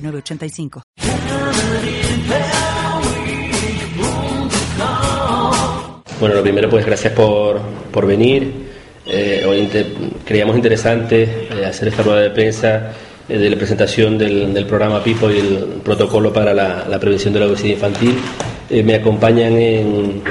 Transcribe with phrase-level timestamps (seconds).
[0.00, 0.82] 985.
[6.20, 7.60] Bueno, lo primero, pues gracias por,
[7.92, 8.68] por venir.
[9.06, 9.68] Eh, hoy
[10.24, 12.92] creíamos interesante eh, hacer esta rueda de prensa
[13.28, 17.32] eh, de la presentación del, del, programa PIPO y el protocolo para la, la prevención
[17.32, 18.18] de la obesidad infantil.
[18.84, 20.22] me acompañan en,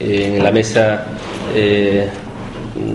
[0.00, 1.06] en la mesa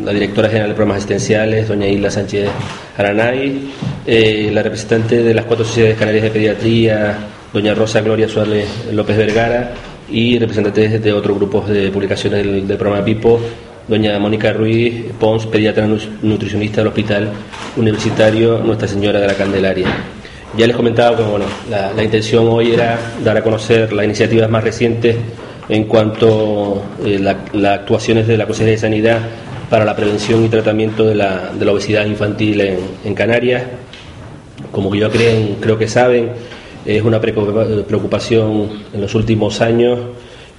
[0.03, 2.49] la directora general de programas asistenciales, doña Isla Sánchez
[2.97, 3.71] Aranay,
[4.05, 7.17] eh, la representante de las cuatro sociedades canarias de pediatría,
[7.53, 9.71] doña Rosa Gloria Suárez López Vergara,
[10.09, 13.39] y representantes de otros grupos de publicaciones del, programa PIPO,
[13.87, 15.87] doña Mónica Ruiz Pons, pediatra
[16.21, 17.31] nutricionista del Hospital
[17.77, 19.87] Universitario Nuestra Señora de la Candelaria.
[20.57, 24.63] Ya les comentaba que bueno, la, intención hoy era dar a conocer las iniciativas más
[24.63, 25.15] recientes
[25.69, 27.19] en cuanto a eh,
[27.53, 29.19] las actuaciones de la Consejería de Sanidad
[29.69, 33.63] para la prevención y tratamiento de la, de la obesidad infantil en, Canarias.
[34.71, 36.29] Como yo creen, creo que saben,
[36.85, 39.99] es una preocupación en los últimos años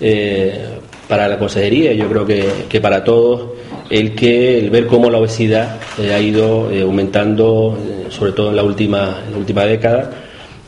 [0.00, 0.66] eh,
[1.08, 3.50] para la consejería, yo creo que, para todos,
[3.90, 7.76] el que el ver cómo la obesidad eh, ha ido eh, aumentando,
[8.08, 10.21] sobre todo en la última, en la última década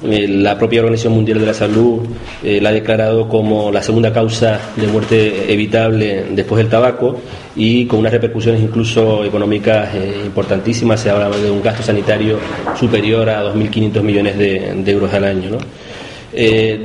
[0.07, 2.01] eh, la propia Organización Mundial de la Salud
[2.43, 7.21] eh, la ha declarado como la segunda causa de muerte evitable después del tabaco
[7.57, 11.01] y con unas repercusiones incluso económicas eh, importantísimas.
[11.01, 12.39] Se habla de un gasto sanitario
[12.79, 15.51] superior a 2.500 millones de, euros al año.
[15.51, 15.59] ¿no?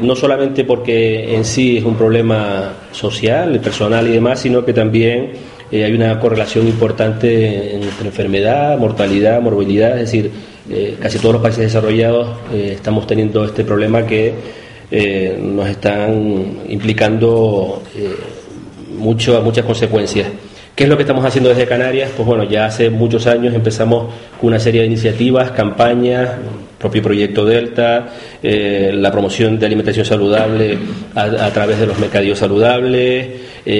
[0.02, 5.32] no solamente porque en sí es un problema social, personal y demás, sino que también
[5.72, 10.32] hay una correlación importante entre enfermedad, mortalidad, morbilidad, es decir,
[10.72, 14.34] eh, casi todos los países desarrollados eh, estamos teniendo este problema que
[14.92, 17.82] eh, nos están implicando
[18.96, 20.28] mucho, muchas consecuencias.
[20.76, 22.12] ¿Qué es lo que estamos haciendo desde Canarias?
[22.16, 26.30] Pues bueno, ya hace muchos años empezamos con una serie de iniciativas, campañas,
[26.78, 28.08] propio proyecto Delta,
[28.42, 30.78] la promoción de alimentación saludable
[31.16, 33.28] a, través de los mercadillos saludables.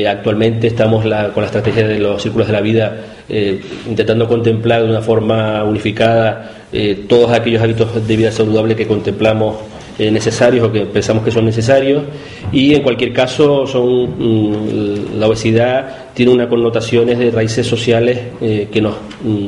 [0.08, 1.10] actualmente estamos con
[1.42, 2.98] la estrategia de los círculos de la vida
[3.30, 9.56] intentando contemplar de una forma unificada eh, todos aquellos hábitos de vida saludable que contemplamos
[9.98, 12.04] eh, necesarios o que pensamos que son necesarios
[12.52, 18.68] y en cualquier caso son mm, la obesidad tiene unas connotaciones de raíces sociales eh,
[18.72, 19.48] que nos mm,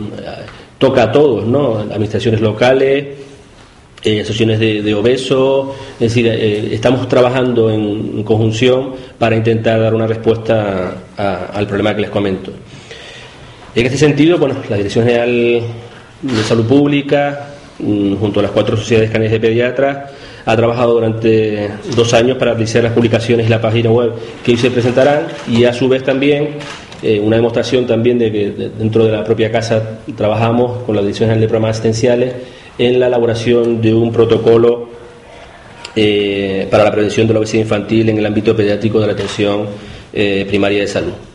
[0.79, 1.77] toca a todos, ¿no?
[1.77, 3.05] Administraciones locales,
[4.03, 11.03] asociaciones de, obesos, es decir, estamos trabajando en, conjunción para intentar dar una respuesta
[11.53, 12.51] al problema que les comento.
[13.73, 15.61] En este sentido, bueno, la Dirección General
[16.21, 17.47] de Salud Pública,
[17.79, 20.11] mm, junto a las cuatro sociedades canarias de pediatras,
[20.45, 24.11] ha trabajado durante dos años para realizar las publicaciones y la página web
[24.43, 26.55] que hoy se presentarán y a su vez también
[27.01, 31.27] eh, una demostración también de que dentro de la propia casa trabajamos con la Dirección
[31.29, 32.33] General de Programas Asistenciales
[32.77, 34.89] en la elaboración de un protocolo
[35.95, 39.67] eh, para la prevención de la obesidad infantil en el ámbito pediátrico de la atención
[40.11, 41.30] eh, primaria de salud.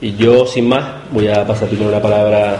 [0.00, 2.56] Y yo, sin más, voy a pasar primero la palabra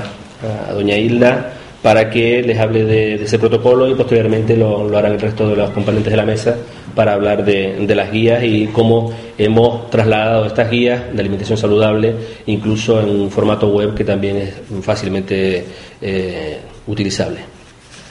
[0.68, 5.20] a doña Hilda para que les hable de, ese protocolo y posteriormente lo, harán el
[5.20, 6.56] resto de los componentes de la mesa
[6.94, 12.14] para hablar de, las guías y cómo hemos trasladado estas guías de alimentación saludable
[12.46, 15.64] incluso en un formato web que también es fácilmente
[16.00, 17.38] eh, utilizable.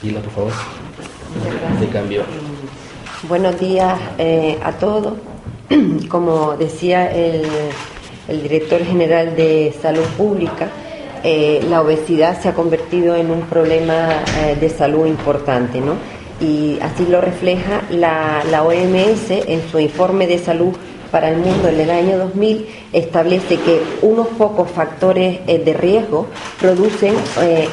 [0.02, 0.52] Hilda, por favor.
[1.78, 2.22] De cambio.
[3.28, 5.14] Buenos días eh, a todos.
[6.08, 7.42] Como decía el,
[8.28, 10.68] el director general de Salud Pública,
[11.24, 15.94] eh, la obesidad se ha convertido en un problema eh, de salud importante, ¿no?
[16.40, 20.74] Y así lo refleja la, OMS en su informe de salud
[21.10, 26.26] para el mundo en el año 2000 establece que unos pocos factores eh, de riesgo
[26.60, 27.14] producen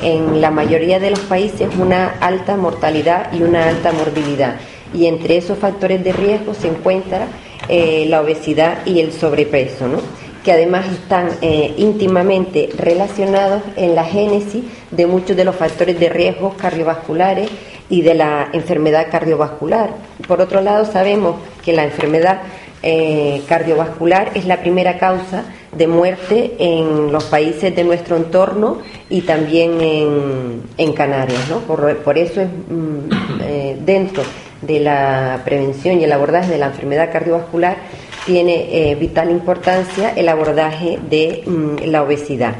[0.02, 4.56] en la mayoría de los países una alta mortalidad y una alta morbilidad.
[4.94, 7.28] Y entre esos factores de riesgo se encuentra
[7.68, 9.88] la obesidad y el sobrepeso.
[9.88, 9.98] ¿no?
[10.46, 16.08] Que además están eh, íntimamente relacionados en la génesis de muchos de los factores de
[16.08, 17.50] riesgo cardiovasculares
[17.90, 19.90] y de la enfermedad cardiovascular.
[20.28, 22.42] Por otro lado, sabemos que la enfermedad
[22.84, 25.46] eh, cardiovascular es la primera causa
[25.76, 28.78] de muerte en los países de nuestro entorno
[29.10, 31.50] y también en, Canarias.
[31.50, 31.60] ¿no?
[31.62, 34.24] Por, eso es mm, eh, dentro
[34.62, 37.78] de la prevención y el abordaje de la enfermedad cardiovascular,
[38.26, 42.56] tiene eh, vital importancia el abordaje de mm, la obesidad.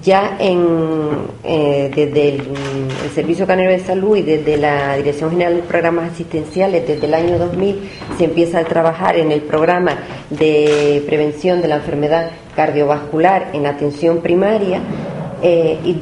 [0.00, 2.42] Ya en, eh, desde el,
[3.14, 7.38] Servicio Canario de Salud y desde la Dirección General de Programas Asistenciales, desde el año
[7.38, 9.98] 2000, se empieza a trabajar en el programa
[10.30, 14.80] de prevención de la enfermedad cardiovascular en atención primaria
[15.42, 15.92] eh, y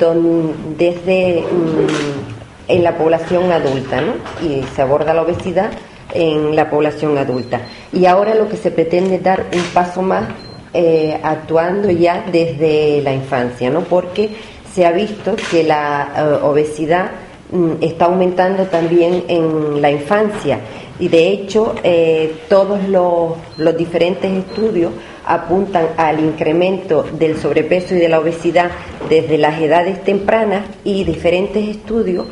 [0.78, 4.12] desde mm, en la población adulta, ¿no?
[4.46, 5.72] Y se aborda la obesidad
[6.14, 7.60] en la población adulta.
[7.92, 10.24] Y ahora lo que se pretende es dar un paso más
[10.72, 13.80] eh, actuando ya desde la infancia, ¿no?
[13.80, 14.30] Porque
[14.72, 17.10] se ha visto que la eh, obesidad
[17.50, 20.60] mm, está aumentando también en la infancia
[21.00, 24.92] y de hecho eh, todos los, los, diferentes estudios
[25.26, 28.70] apuntan al incremento del sobrepeso y de la obesidad
[29.08, 32.26] desde las edades tempranas y diferentes estudios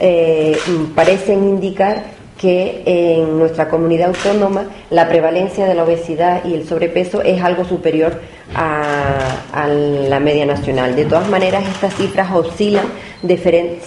[0.00, 6.66] mm, parecen indicar que en nuestra comunidad autónoma la prevalencia de la obesidad y el
[6.66, 8.20] sobrepeso es algo superior
[8.54, 10.94] a, la media nacional.
[10.96, 12.84] De todas maneras, estas cifras oscilan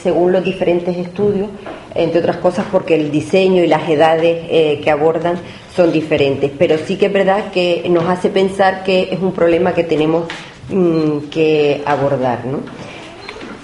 [0.02, 1.50] según los diferentes estudios,
[1.94, 5.38] entre otras cosas porque el diseño y las edades eh, que abordan
[5.76, 6.52] son diferentes.
[6.58, 10.26] Pero sí que es verdad que nos hace pensar que es un problema que tenemos
[10.70, 12.46] mm, que abordar.
[12.46, 12.60] ¿no?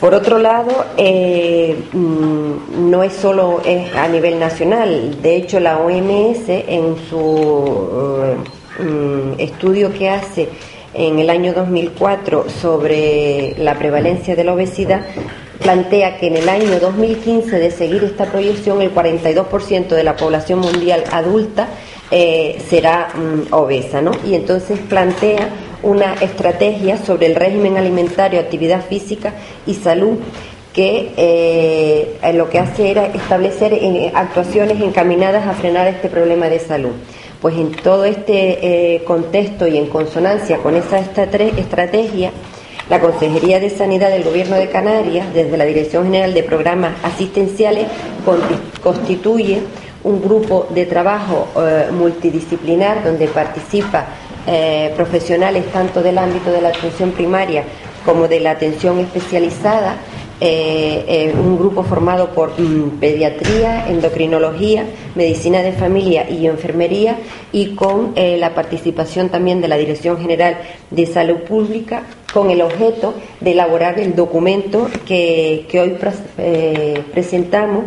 [0.03, 3.61] Por otro lado, eh, mm, no es solo
[3.95, 10.49] a nivel nacional, de hecho la OMS en su eh, mm, estudio que hace
[10.93, 15.05] en el año 2004 sobre la prevalencia de la obesidad,
[15.61, 20.59] plantea que en el año 2015, de seguir esta proyección, el 42% de la población
[20.59, 21.69] mundial adulta
[22.11, 24.11] eh, será mm, obesa, ¿no?
[24.27, 25.47] Y entonces plantea
[25.83, 29.33] una estrategia sobre el régimen alimentario, actividad física
[29.67, 30.17] y salud
[30.73, 36.59] que eh, lo que hace era establecer eh, actuaciones encaminadas a frenar este problema de
[36.59, 36.93] salud.
[37.39, 42.31] Pues en todo este eh, contexto y en consonancia con esa estrategia,
[42.89, 47.85] la Consejería de Sanidad del Gobierno de Canarias, desde la Dirección General de Programas Asistenciales,
[48.81, 49.61] constituye
[50.03, 51.47] un grupo de trabajo
[51.91, 54.07] multidisciplinar donde participa
[54.45, 57.63] eh, profesionales tanto del ámbito de la atención primaria
[58.03, 59.95] como de la atención especializada,
[60.41, 64.85] eh, eh, un grupo formado por mm, pediatría, endocrinología,
[65.15, 67.19] medicina de familia y enfermería
[67.53, 70.57] y con la participación también de la Dirección General
[70.91, 72.03] de Salud Pública
[72.33, 75.95] con el objeto de elaborar el documento que, hoy
[77.13, 77.85] presentamos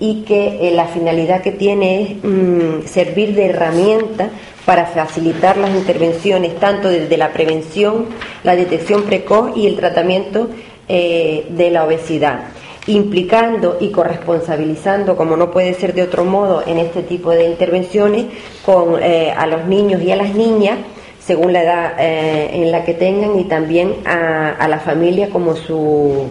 [0.00, 4.30] y que la finalidad que tiene es mm, servir de herramienta
[4.64, 8.06] para facilitar las intervenciones tanto desde la prevención,
[8.42, 10.48] la detección precoz y el tratamiento
[10.88, 12.40] eh, de la obesidad,
[12.86, 18.26] implicando y corresponsabilizando, como no puede ser de otro modo en este tipo de intervenciones,
[18.64, 20.78] con, eh, a los niños y a las niñas,
[21.20, 26.28] según la edad eh, en la que tengan, y también a, la familia como su,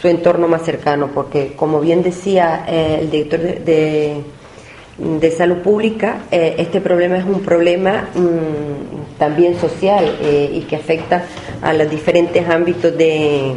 [0.00, 4.22] su, entorno más cercano, porque como bien decía el director de
[5.00, 10.76] de salud pública, eh, este problema es un problema mm, también social eh, y que
[10.76, 11.24] afecta
[11.62, 13.54] a los diferentes ámbitos de,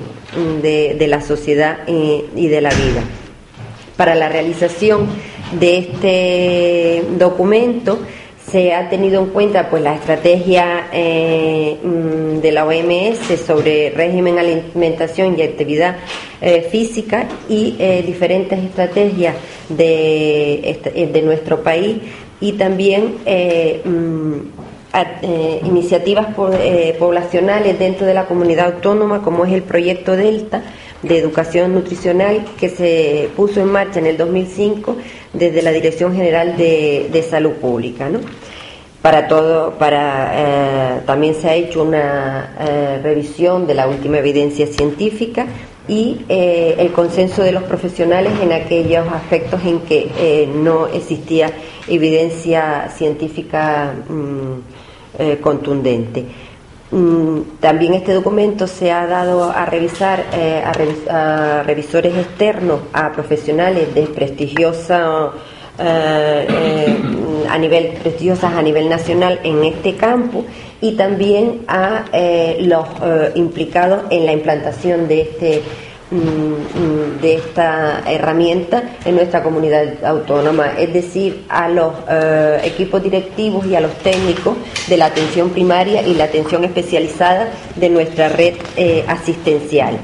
[0.62, 3.02] de, la sociedad y, de la vida.
[3.98, 5.08] Para la realización
[5.60, 8.00] de este documento
[8.54, 14.40] se ha tenido en cuenta pues la estrategia eh, mm, de la OMS sobre régimen,
[14.40, 15.98] alimentación y actividad
[16.72, 19.34] física y diferentes estrategias
[19.70, 22.00] de, de nuestro país
[22.44, 24.34] y también eh, mm,
[25.22, 26.28] eh, iniciativas
[26.60, 30.62] eh, poblacionales dentro de la comunidad autónoma, como es el proyecto Delta
[31.04, 34.98] de educación nutricional que se puso en marcha en el 2005
[35.34, 38.10] desde la Dirección General de, Salud Pública.
[38.10, 38.20] ¿no?
[39.02, 45.46] Para todo, para también se ha hecho una revisión de la última evidencia científica
[45.88, 51.52] y eh, el consenso de los profesionales en aquellos aspectos en que eh, no existía
[51.88, 56.26] evidencia científica mm, eh, contundente.
[56.94, 60.24] Mm, también este documento se ha dado a revisar
[61.10, 65.32] a, revisores externos, a profesionales de prestigiosa
[67.50, 70.46] a nivel prestigiosas a nivel nacional en este campo
[70.82, 75.62] y también a eh, los eh, implicados en la implantación de este
[77.22, 83.76] de esta herramienta en nuestra comunidad autónoma, es decir, a los eh, equipos directivos y
[83.76, 84.56] a los técnicos
[84.88, 88.56] de la atención primaria y la atención especializada de nuestra red
[89.08, 89.98] asistencial.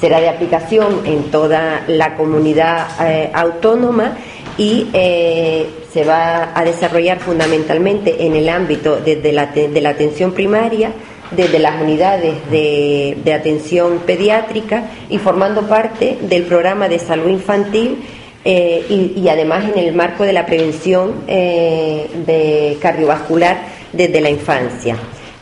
[0.00, 2.86] Será de aplicación en toda la comunidad
[3.32, 4.16] autónoma
[4.56, 10.92] y eh, se va a desarrollar fundamentalmente en el ámbito la, de la atención primaria,
[11.36, 18.04] desde las unidades de, atención pediátrica y formando parte del programa de salud infantil
[18.44, 23.58] eh, y, además en el marco de la prevención eh, cardiovascular
[23.92, 24.96] desde la infancia.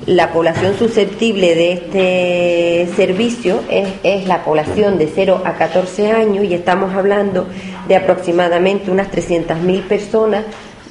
[0.07, 6.45] La población susceptible de este servicio es, es, la población de 0 a 14 años
[6.45, 7.47] y estamos hablando
[7.87, 10.45] de aproximadamente unas 300.000 personas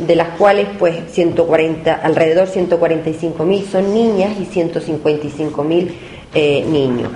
[0.07, 5.91] de las cuales pues 140, alrededor 145.000 son niñas y 155.000
[6.33, 7.11] eh, niños.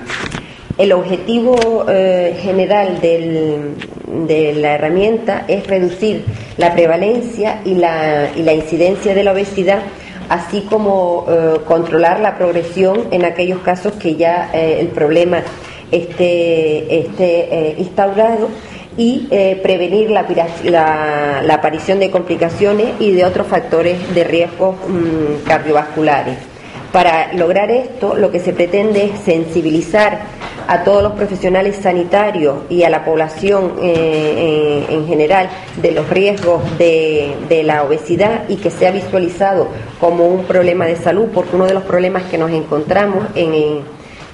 [0.78, 6.26] El objetivo eh, general de la herramienta es reducir
[6.58, 9.80] la prevalencia y la, y la incidencia de la obesidad,
[10.28, 15.44] así como eh, controlar la progresión en aquellos casos que ya el problema
[15.92, 18.50] esté, esté instaurado
[18.98, 26.38] y eh, prevenir la, aparición de complicaciones y de otros factores de riesgo mm, cardiovasculares.
[26.92, 30.22] Para lograr esto, lo que se pretende es sensibilizar
[30.68, 35.50] a todos los profesionales sanitarios y a la población eh, en general
[35.82, 39.68] de los riesgos de, la obesidad y que sea visualizado
[40.00, 43.82] como un problema de salud, porque uno de los problemas que nos encontramos en,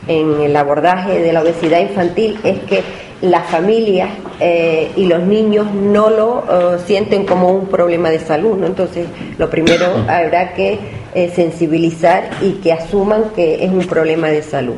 [0.07, 2.83] en el abordaje de la obesidad infantil es que
[3.21, 4.09] las familias
[4.39, 6.43] eh, y los niños no lo
[6.75, 8.65] eh, sienten como un problema de salud, ¿no?
[8.65, 10.79] Entonces, lo primero habrá que
[11.13, 14.75] eh, sensibilizar y que asuman que es un problema de salud.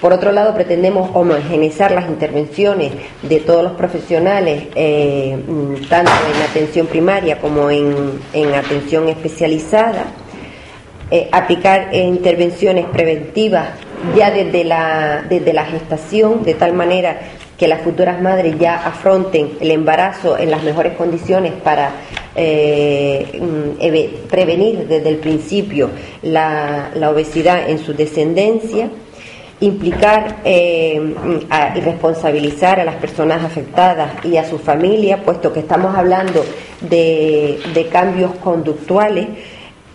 [0.00, 6.86] Por otro lado, pretendemos homogeneizar las intervenciones de todos los profesionales, mm, tanto en atención
[6.86, 10.04] primaria como en, en atención especializada,
[11.32, 13.68] aplicar intervenciones preventivas
[14.16, 17.18] ya desde la, desde la gestación, de tal manera
[17.58, 21.92] que las futuras madres ya afronten el embarazo en las mejores condiciones para
[22.34, 25.90] eh, mm, prevenir desde el principio
[26.22, 28.88] la, obesidad en su descendencia,
[29.60, 31.14] implicar eh,
[31.76, 36.44] y responsabilizar a las personas afectadas y a su familia, puesto que estamos hablando
[36.80, 39.28] de, de cambios conductuales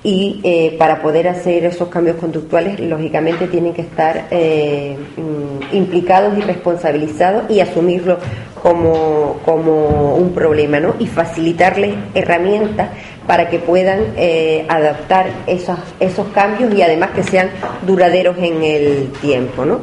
[0.04, 6.38] y eh, para poder hacer esos cambios conductuales, lógicamente tienen que estar eh, mm, implicados
[6.38, 8.18] y responsabilizados y asumirlo
[8.62, 10.96] como, como un problema, ¿no?
[11.00, 12.90] Y facilitarles herramientas
[13.28, 17.50] para que puedan eh, adaptar esos, esos cambios y además que sean
[17.86, 19.82] duraderos en el tiempo, ¿no?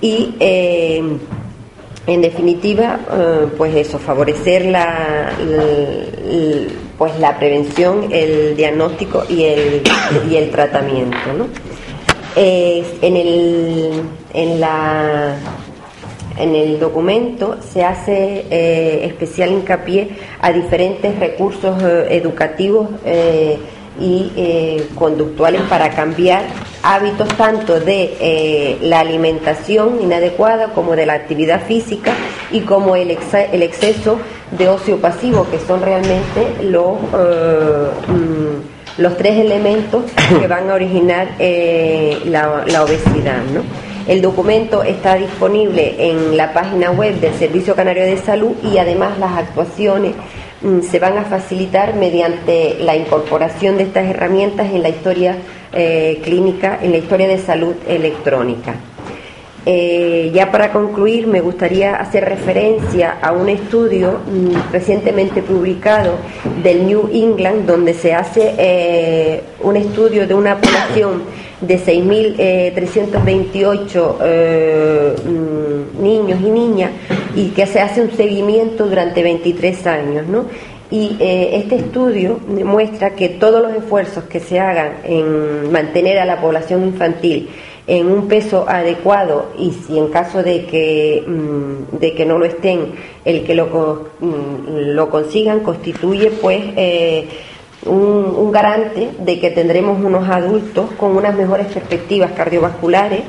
[0.00, 0.34] Y
[2.06, 3.00] en definitiva,
[3.56, 5.30] pues eso, favorecer la,
[6.98, 9.82] pues la prevención, el diagnóstico y el,
[10.30, 11.16] y el tratamiento.
[11.36, 11.48] ¿no?
[12.36, 15.36] en, el, en, la,
[16.38, 21.80] en el documento se hace eh, especial hincapié a diferentes recursos
[23.04, 23.58] eh,
[23.98, 26.42] educativos eh, y conductuales para cambiar
[26.82, 32.12] hábitos tanto de la alimentación inadecuada como de la actividad física
[32.50, 34.18] y como el, el exceso
[34.50, 40.04] de ocio pasivo, que son realmente los, eh, mm, los tres elementos
[40.40, 43.42] que van a originar eh, la, obesidad.
[43.52, 43.62] ¿no?
[44.06, 49.18] El documento está disponible en la página web del Servicio Canario de Salud y además
[49.18, 50.12] las actuaciones
[50.82, 55.36] se van a facilitar mediante la incorporación de estas herramientas en la historia
[55.72, 58.74] eh, clínica, en la historia de salud electrónica.
[59.66, 66.16] Eh, ya para concluir, me gustaría hacer referencia a un estudio mm, recientemente publicado
[66.62, 71.22] del New England, donde se hace eh, un estudio de una población
[71.66, 76.92] de 6.328 eh, mm, niños y niñas
[77.34, 80.26] y que se hace un seguimiento durante 23 años.
[80.26, 80.46] ¿no?
[80.90, 86.40] Y este estudio muestra que todos los esfuerzos que se hagan en mantener a la
[86.40, 87.50] población infantil
[87.86, 92.46] en un peso adecuado y si en caso de que, mm, de que no lo
[92.46, 92.92] estén,
[93.24, 97.26] el que lo, mm, lo consigan constituye pues eh,
[97.86, 103.20] un, garante de que tendremos unos adultos con unas mejores perspectivas cardiovasculares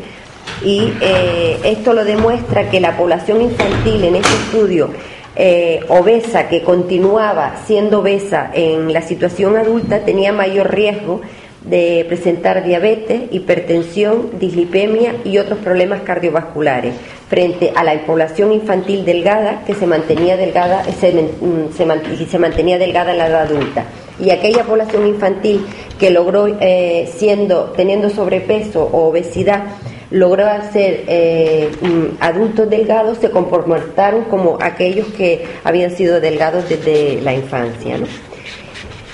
[0.64, 4.90] y eh, esto lo demuestra que la población infantil en este estudio
[5.36, 11.22] eh, obesa que continuaba siendo obesa en la situación adulta tenía mayor riesgo
[11.66, 16.94] de presentar diabetes, hipertensión, dislipemia y otros problemas cardiovasculares,
[17.28, 22.78] frente a la población infantil delgada que se mantenía delgada, se, mm, se, se mantenía
[22.78, 23.86] delgada en la edad adulta.
[24.20, 25.66] Y aquella población infantil
[26.00, 29.64] que logró, eh, siendo, teniendo sobrepeso o obesidad,
[30.12, 37.22] logró hacer eh, mm, adultos delgados se comportaron como aquellos que habían sido delgados desde
[37.22, 37.98] la infancia.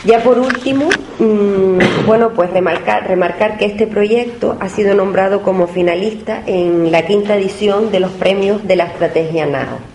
[0.04, 0.90] Ya por último,
[1.20, 7.06] mm, bueno, pues remarcar, remarcar que este proyecto ha sido nombrado como finalista en la
[7.06, 9.91] quinta edición de los premios de la estrategia NAO.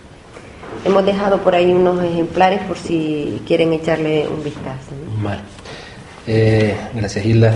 [0.86, 4.92] Hemos dejado por ahí unos ejemplares por si quieren echarle un vistazo.
[5.20, 5.40] Vale.
[6.26, 7.54] Eh, gracias, Hilda.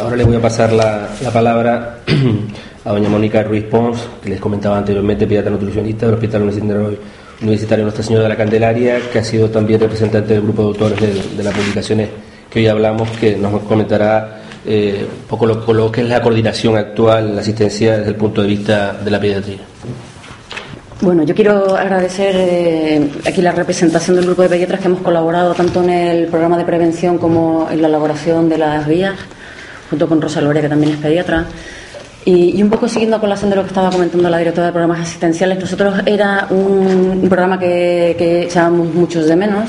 [0.00, 1.98] Ahora le voy a pasar la, la palabra
[2.84, 6.98] a doña Mónica Ruiz Pons, que les comentaba anteriormente, pediatra nutricionista del Hospital Universitario
[7.42, 11.36] Universitario Nuestra Señora de la Candelaria, que ha sido también representante del grupo de autores
[11.36, 12.08] de, las publicaciones
[12.48, 17.34] que hoy hablamos, que nos comentará eh, un poco lo, que es la coordinación actual,
[17.34, 19.58] la asistencia desde el punto de vista de la pediatría.
[21.02, 25.52] Bueno, yo quiero agradecer eh, aquí la representación del grupo de pediatras que hemos colaborado
[25.52, 29.14] tanto en el programa de prevención como en la elaboración de las guías,
[29.90, 31.44] junto con Rosa Lorea, que también es pediatra.
[32.24, 35.00] Y, un poco siguiendo a colación de lo que estaba comentando la directora de programas
[35.00, 39.68] asistenciales, nosotros era un, programa que, que echábamos muchos de menos,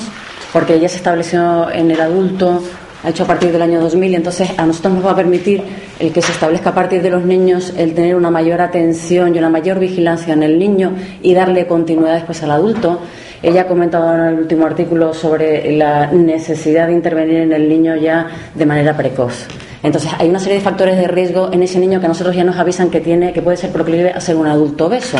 [0.53, 2.63] porque ya se estableció en el adulto,
[3.03, 5.61] ha hecho a partir del año 2000, y entonces a nosotros nos va a permitir
[5.99, 9.39] el que se establezca a partir de los niños el tener una mayor atención y
[9.39, 12.99] una mayor vigilancia en el niño y darle continuidad después al adulto.
[13.43, 17.95] Ella ha comentado en el último artículo sobre la necesidad de intervenir en el niño
[17.95, 19.45] ya de manera precoz.
[19.83, 22.43] Entonces, hay una serie de factores de riesgo en ese niño que a nosotros ya
[22.43, 25.17] nos avisan que tiene, que puede ser proclive a ser un adulto obeso.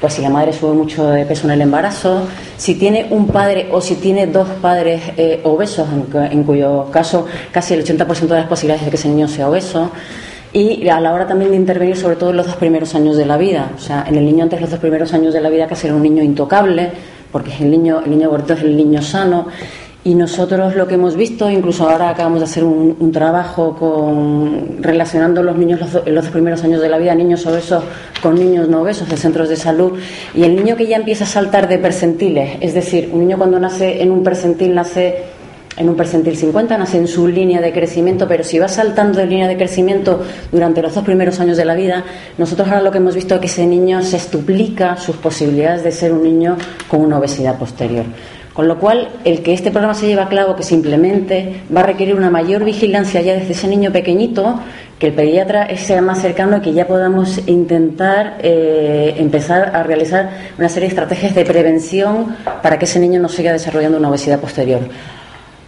[0.00, 2.22] Pues si la madre sube mucho de peso en el embarazo,
[2.56, 7.74] si tiene un padre o si tiene dos padres eh, obesos, en, cuyo caso casi
[7.74, 9.90] el 80% de las posibilidades de que ese niño sea obeso,
[10.52, 13.26] y a la hora también de intervenir sobre todo en los dos primeros años de
[13.26, 13.72] la vida.
[13.76, 15.96] O sea, en el niño antes los dos primeros años de la vida casi era
[15.96, 16.90] un niño intocable,
[17.32, 19.48] porque el niño, el niño gordito es el niño sano,
[20.08, 25.42] y nosotros lo que hemos visto, incluso ahora acabamos de hacer un, trabajo con, relacionando
[25.42, 27.84] los niños en los primeros años de la vida, niños obesos
[28.22, 29.98] con niños no obesos de centros de salud,
[30.34, 33.60] y el niño que ya empieza a saltar de percentiles, es decir, un niño cuando
[33.60, 35.24] nace en un percentil nace
[35.76, 39.26] en un percentil 50, nace en su línea de crecimiento, pero si va saltando de
[39.26, 42.02] línea de crecimiento durante los dos primeros años de la vida,
[42.38, 45.92] nosotros ahora lo que hemos visto es que ese niño se estuplica sus posibilidades de
[45.92, 46.56] ser un niño
[46.88, 48.06] con una obesidad posterior.
[48.58, 51.84] Con lo cual, el que este programa se lleve a cabo, que simplemente va a
[51.84, 54.58] requerir una mayor vigilancia ya desde ese niño pequeñito,
[54.98, 60.68] que el pediatra sea más cercano que ya podamos intentar eh, empezar a realizar una
[60.68, 64.80] serie de estrategias de prevención para que ese niño no siga desarrollando una obesidad posterior.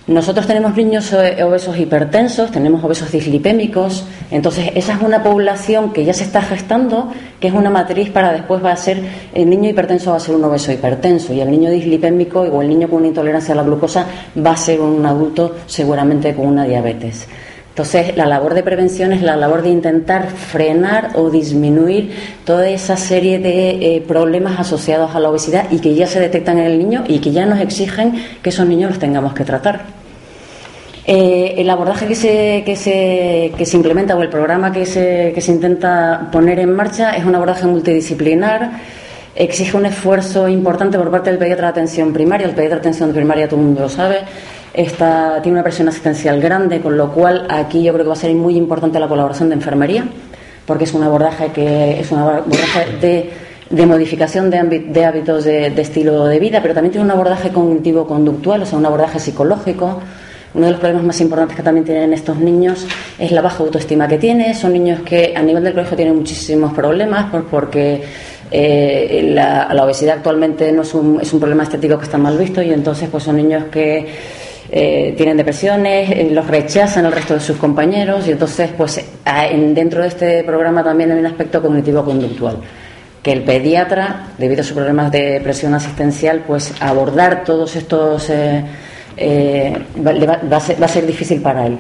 [0.07, 6.15] Nosotros tenemos niños obesos hipertensos, tenemos obesos dislipémicos, entonces esa es una población que ya
[6.15, 8.99] se está gestando, que es una matriz para después va a ser,
[9.35, 12.69] el niño hipertenso va a ser un obeso hipertenso y el niño dislipémico o el
[12.69, 14.07] niño con una intolerancia a la glucosa
[14.45, 17.29] va a ser un adulto seguramente con una diabetes.
[17.71, 22.13] Entonces, la labor de prevención es la labor de intentar frenar o disminuir
[22.45, 26.59] toda esa serie de eh, problemas asociados a la obesidad y que ya se detectan
[26.59, 29.83] en el niño y que ya nos exigen que esos niños los tengamos que tratar.
[31.07, 35.33] Eh, el abordaje que se, que, se, que se implementa o el programa que se,
[35.35, 38.73] que se intenta poner en marcha es un abordaje multidisciplinar,
[39.35, 42.47] exige un esfuerzo importante por parte del pediatra de atención primaria.
[42.47, 44.19] El pediatra de atención primaria, todo el mundo lo sabe,
[44.75, 48.17] está, tiene una presión asistencial grande, con lo cual aquí yo creo que va a
[48.17, 50.05] ser muy importante la colaboración de enfermería,
[50.67, 53.31] porque es un abordaje que es un abordaje de,
[53.71, 58.63] de modificación de, hábitos de, de estilo de vida, pero también tiene un abordaje cognitivo-conductual,
[58.63, 60.01] o sea, un abordaje psicológico
[60.53, 62.87] uno de los problemas más importantes que también tienen estos niños
[63.19, 64.55] es la baja autoestima que tienen.
[64.55, 68.03] Son niños que a nivel del colegio tienen muchísimos problemas porque
[68.51, 72.61] eh, la, obesidad actualmente no es un, es un problema estético que está mal visto
[72.63, 74.09] y entonces pues son niños que
[74.73, 79.05] eh, tienen depresiones, eh, los rechazan el resto de sus compañeros y entonces pues
[79.75, 82.59] dentro de este programa también hay un aspecto cognitivo-conductual
[83.23, 89.75] que el pediatra, debido a sus problemas de presión asistencial, pues abordar todos estos eh,
[90.07, 91.79] va, a ser, difícil para él.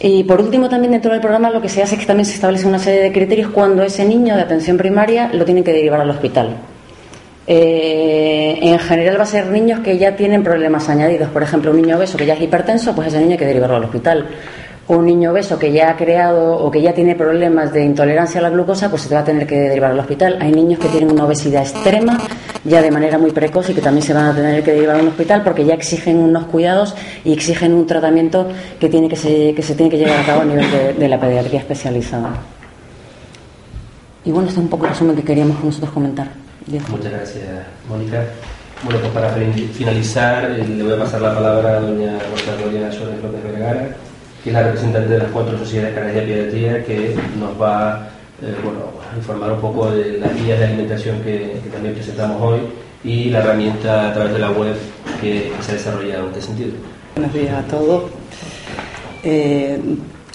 [0.00, 2.34] Y por último, también dentro del programa lo que se hace es que también se
[2.34, 6.00] establece una serie de criterios cuando ese niño de atención primaria lo tienen que derivar
[6.00, 6.56] al hospital.
[7.46, 11.30] Eh, en general va a ser niños que ya tienen problemas añadidos.
[11.30, 13.76] Por ejemplo, un niño obeso que ya es hipertenso, pues ese niño hay que derivarlo
[13.76, 14.26] al hospital
[14.88, 18.42] un niño obeso que ya ha creado o que ya tiene problemas de intolerancia a
[18.42, 20.38] la glucosa, pues se te va a tener que derivar al hospital.
[20.40, 22.18] Hay niños que tienen una obesidad extrema
[22.64, 25.00] ya de manera muy precoz y que también se van a tener que derivar a
[25.00, 29.54] un hospital porque ya exigen unos cuidados y exigen un tratamiento que, tiene que, se,
[29.54, 30.66] que se tiene que llevar a cabo a nivel
[30.98, 32.30] de, la pediatría especializada.
[34.24, 36.45] Y bueno, este es un poco el resumen que queríamos nosotros comentar.
[36.66, 37.44] Muchas gracias,
[37.88, 38.24] Mónica.
[38.82, 42.92] Bueno, pues para finalizar, eh, le voy a pasar la palabra a doña Rosa Gloria
[42.92, 43.96] Suárez López Vergara
[44.46, 48.10] que es la representante de las cuatro sociedades canarias de pediatría, que nos va
[48.62, 52.60] bueno, informar un poco de las guías de alimentación que, también presentamos hoy
[53.02, 54.76] y la herramienta a través de la web
[55.20, 56.70] que, se ha desarrollado en este sentido.
[57.16, 58.04] Buenos días a todos.
[59.24, 59.80] Eh,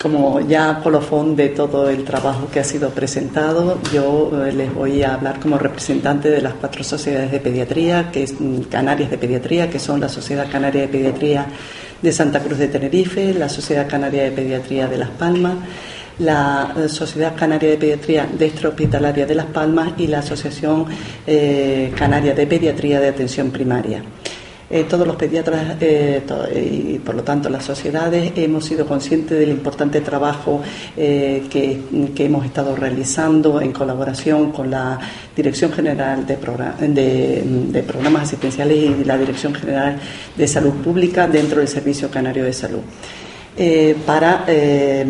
[0.02, 5.04] como ya colofón de todo el trabajo que ha sido presentado, yo eh, les voy
[5.04, 9.20] a hablar como representante de las cuatro sociedades de pediatría, que es mm, Canarias de
[9.20, 11.46] Pediatría, que son la Sociedad Canaria de Pediatría
[12.02, 15.54] de Santa Cruz de Tenerife, la Sociedad Canaria de Pediatría de Las Palmas,
[16.18, 20.86] la eh, Sociedad Canaria de Pediatría Extrahospitalaria de Las Palmas y la Asociación
[21.28, 24.02] eh, Canaria de Pediatría de Atención Primaria.
[24.74, 26.24] Eh, todos los pediatras eh,
[26.94, 30.62] y por lo tanto las sociedades hemos sido conscientes del importante trabajo
[30.96, 31.82] eh, que,
[32.24, 34.98] hemos estado realizando en colaboración con la
[35.36, 36.38] Dirección General de,
[37.44, 39.98] de Programas Asistenciales y la Dirección General
[40.38, 42.82] de Salud Pública dentro del Servicio Canario de Salud.
[43.58, 45.06] Eh, para, eh,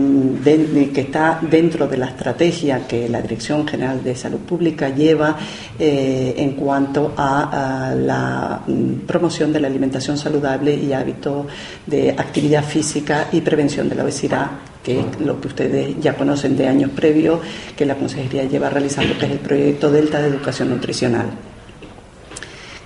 [0.92, 5.38] que está dentro de la estrategia que la Dirección General de Salud Pública lleva
[5.78, 11.46] eh, en cuanto a, la mm, promoción de la alimentación saludable y hábitos
[11.86, 14.50] de actividad física y prevención de la obesidad
[14.84, 17.40] que es lo que ustedes ya conocen de años previos,
[17.78, 21.28] que la Consejería lleva realizando, que es el proyecto Delta de Educación Nutricional.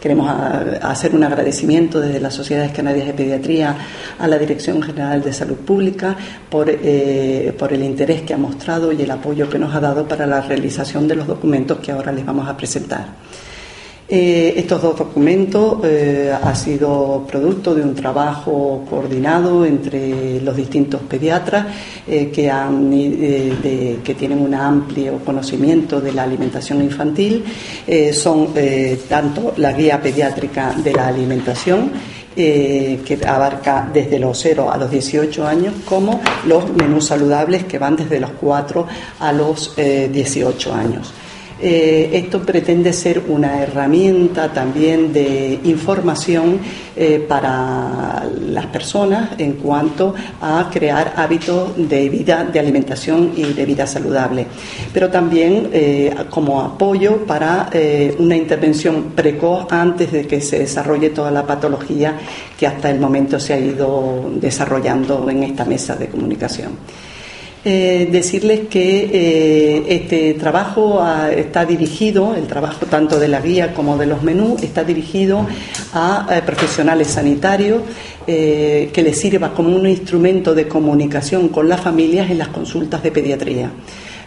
[0.05, 0.29] Queremos
[0.83, 3.75] hacer un agradecimiento desde las Sociedades Canarias de Pediatría
[4.19, 6.15] a la Dirección General de Salud Pública
[6.47, 10.07] por, eh, por el interés que ha mostrado y el apoyo que nos ha dado
[10.07, 13.07] para la realización de los documentos que ahora les vamos a presentar.
[14.07, 21.01] Eh, estos dos documentos eh, han sido producto de un trabajo coordinado entre los distintos
[21.01, 21.65] pediatras
[22.07, 27.43] eh, que, tienen un amplio conocimiento de la alimentación infantil.
[28.13, 28.49] son
[29.09, 31.91] tanto la guía pediátrica de la alimentación,
[32.35, 37.95] que abarca desde los 0 a los 18 años, como los menús saludables que van
[37.95, 38.87] desde los 4
[39.19, 41.11] a los 18 años.
[41.61, 46.59] Eh, esto pretende ser una herramienta también de información
[46.97, 53.65] eh, para las personas en cuanto a crear hábitos de vida, de alimentación y de
[53.65, 54.47] vida saludable,
[54.93, 57.69] pero también eh, como apoyo para
[58.19, 62.17] una intervención precoz antes de que se desarrolle toda la patología
[62.57, 66.71] que hasta el momento se ha ido desarrollando en esta mesa de comunicación.
[67.67, 73.73] Eh, decirles que eh, este trabajo ah, está dirigido, el trabajo tanto de la guía
[73.73, 75.47] como de los menús, está dirigido
[75.91, 77.81] a, a profesionales sanitarios
[78.27, 83.01] eh, que les sirva como un instrumento de comunicación con las familias en las consultas
[83.01, 83.71] de pediatría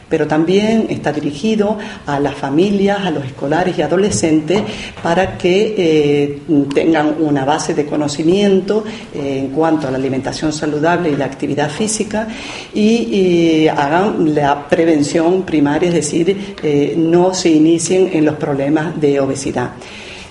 [0.09, 4.63] pero también está dirigido a las familias, a los escolares y adolescentes
[5.03, 6.43] para que eh,
[6.75, 11.71] tengan una base de conocimiento eh, en cuanto a la alimentación saludable y la actividad
[11.71, 12.29] física
[12.75, 19.21] y, hagan la prevención primaria, es decir, eh, no se inicien en los problemas de
[19.21, 19.71] obesidad.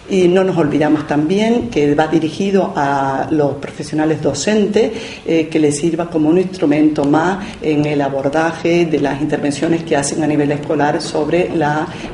[0.10, 4.91] Y no nos olvidamos también que va dirigido a los profesionales docentes,
[5.26, 9.96] eh, que les sirva como un instrumento más en el abordaje de las intervenciones que
[9.96, 11.52] hacen a nivel escolar sobre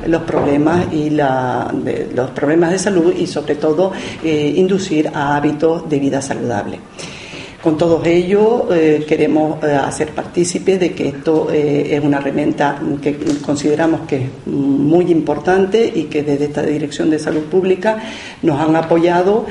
[0.06, 5.88] los problemas y de, los problemas de salud y sobre todo eh, inducir a hábitos
[5.88, 6.80] de vida saludable.
[7.64, 12.78] Con todos ellos eh, queremos eh, hacer partícipe de que esto eh, es una herramienta
[13.00, 18.02] que consideramos que es muy importante y que desde esta Dirección de Salud Pública
[18.42, 19.46] nos han apoyado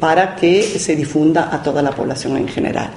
[0.00, 2.92] para que se difunda a toda la población en general.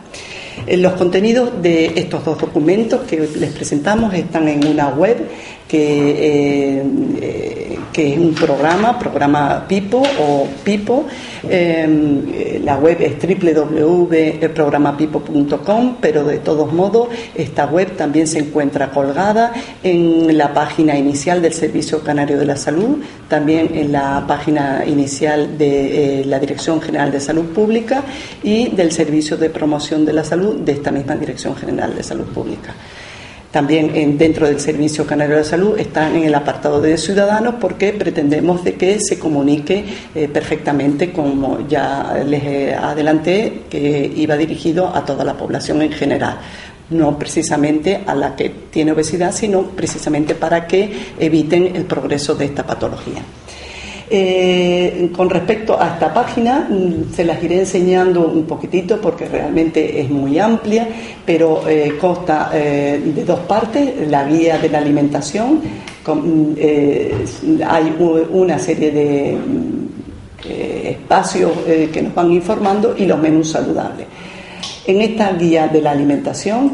[0.77, 5.17] Los contenidos de estos dos documentos que les presentamos están en una web
[5.71, 6.83] que,
[7.93, 11.05] que es un programa, programa Pipo o Pipo,
[11.49, 19.51] Em, la web es www.programapipo.com, pero de todos modos esta web también se encuentra colgada
[19.81, 25.57] en la página inicial del Servicio Canario de la Salud, también en la página inicial
[25.57, 28.03] de eh, la Dirección General de Salud Pública
[28.43, 32.25] y del Servicio de Promoción de la Salud de esta misma Dirección General de Salud
[32.25, 32.75] Pública.
[33.51, 37.91] También en, dentro del Servicio Canario de Salud están en el apartado de ciudadanos porque
[37.91, 39.83] pretendemos de que se comunique
[40.15, 46.39] eh, perfectamente, como ya les adelanté, que iba dirigido a toda la población en general
[46.91, 52.45] no precisamente a la que tiene obesidad, sino precisamente para que eviten el progreso de
[52.45, 53.21] esta patología.
[54.13, 60.01] Eh, con respecto a esta página, mm, se las iré enseñando un poquitito porque realmente
[60.01, 60.85] es muy amplia,
[61.25, 65.61] pero eh, consta eh, de dos partes, la guía de la alimentación,
[66.05, 67.95] mm, hay
[68.31, 69.37] una serie de
[70.89, 71.51] espacios
[71.93, 74.07] que nos van informando y los menús saludables.
[74.87, 76.71] En esta guía de la alimentación,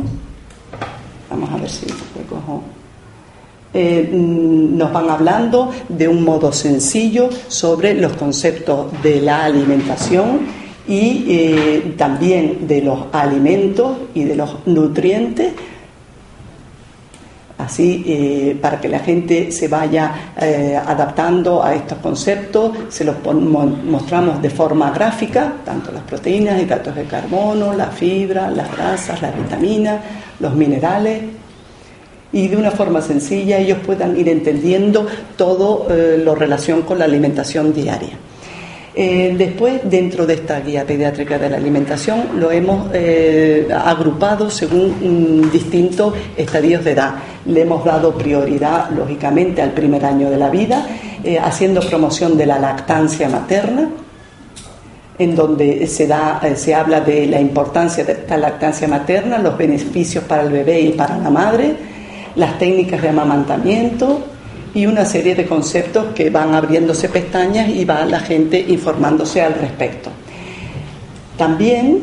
[1.29, 1.85] vamos a ver si
[2.17, 2.63] recojo
[3.79, 10.39] eh, mm, nos van hablando de un modo sencillo sobre los conceptos de la alimentación
[10.87, 15.53] y eh, también de los alimentos y de los nutrientes.
[17.59, 20.33] Así, eh, para que la gente se vaya
[20.87, 27.03] adaptando a estos conceptos, se los mostramos de forma gráfica, tanto las proteínas, hidratos de
[27.03, 30.01] carbono, la fibra, las grasas, las vitaminas,
[30.39, 31.21] los minerales,
[32.31, 37.05] y de una forma sencilla ellos puedan ir entendiendo todo eh, lo relación con la
[37.05, 38.17] alimentación diaria.
[38.99, 45.51] Eh, después, dentro de esta guía pediátrica de la alimentación, lo hemos eh, agrupado según
[45.53, 47.13] distintos estadios de edad.
[47.45, 50.83] Le hemos dado prioridad, lógicamente, al primer año de la vida,
[51.23, 53.87] eh, haciendo promoción de la lactancia materna,
[55.19, 60.23] en donde se, da, se habla de la importancia de esta lactancia materna, los beneficios
[60.23, 61.75] para el bebé y para la madre,
[62.37, 64.23] las técnicas de amamantamiento,
[64.77, 69.55] y una serie de conceptos que van abriéndose pestañas y va la gente informándose al
[69.55, 70.11] respecto.
[71.35, 72.01] También,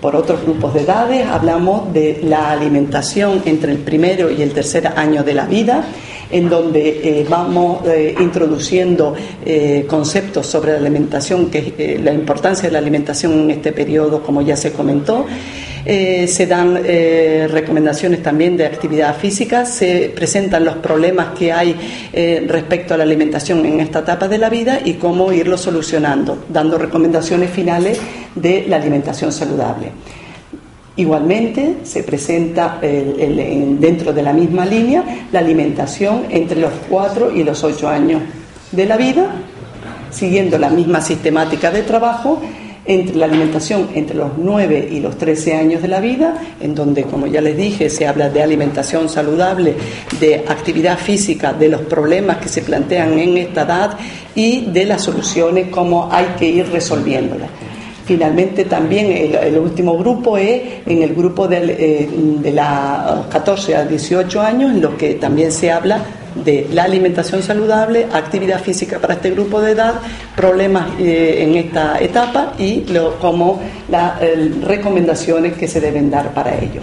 [0.00, 4.86] por otros grupos de edades, hablamos de la alimentación entre el primero y el tercer
[4.86, 5.84] año de la vida,
[6.30, 12.72] en donde eh, vamos eh, introduciendo eh, conceptos sobre la alimentación, que la importancia de
[12.72, 15.26] la alimentación en este periodo, como ya se comentó,
[15.86, 16.82] se dan
[17.50, 21.76] recomendaciones también de actividad física, se presentan los problemas que hay
[22.46, 26.78] respecto a la alimentación en esta etapa de la vida y cómo irlo solucionando, dando
[26.78, 28.00] recomendaciones finales
[28.34, 29.92] de la alimentación saludable.
[30.96, 37.64] Igualmente se presenta dentro de la misma línea la alimentación entre los 4 y los
[37.64, 38.22] 8 años
[38.70, 39.26] de la vida,
[40.10, 42.40] siguiendo la misma sistemática de trabajo
[42.86, 47.04] entre la alimentación entre los 9 y los 13 años de la vida, en donde,
[47.04, 49.74] como ya les dije, se habla de alimentación saludable,
[50.20, 53.98] de actividad física, de los problemas que se plantean en esta edad
[54.34, 57.48] y de las soluciones, cómo hay que ir resolviéndolas.
[58.04, 62.08] Finalmente también el, último grupo es en el grupo eh,
[62.42, 66.02] de los 14 a 18 años, en lo que también se habla
[66.34, 69.94] de la alimentación saludable, actividad física para este grupo de edad,
[70.36, 74.20] problemas eh, en esta etapa y lo, como las
[74.62, 76.82] recomendaciones que se deben dar para ello.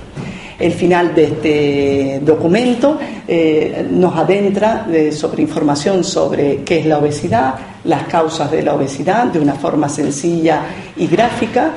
[0.62, 7.56] El final de este documento eh, nos adentra sobre información sobre qué es la obesidad,
[7.86, 10.62] las causas de la obesidad de una forma sencilla
[10.95, 11.71] y gráfica,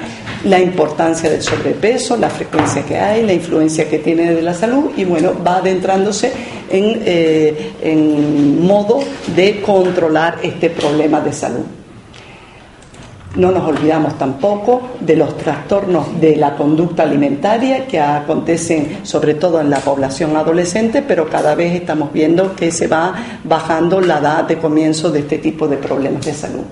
[0.45, 4.91] la importancia del sobrepeso, la frecuencia que hay, la influencia que tiene de la salud
[4.97, 6.33] y bueno, va adentrándose
[6.71, 9.01] en, eh, en modo
[9.35, 11.65] de controlar este problema de salud.
[13.37, 19.61] No nos olvidamos tampoco de los trastornos de la conducta alimentaria que acontecen sobre todo
[19.61, 24.45] en la población adolescente, pero cada vez estamos viendo que se va bajando la edad
[24.45, 26.63] de comienzo de este tipo de problemas de salud.